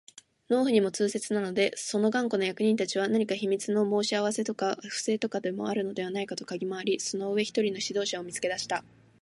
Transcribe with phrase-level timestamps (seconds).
[0.49, 8.83] 農夫にも痛切なので、その頑固な役人たちは何か秘密の申し合せとか不正とかでもあるのではないかとかぎ廻り、その上、一人の指導者を見つけ出した